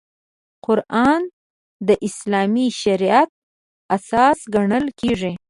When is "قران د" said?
0.65-1.89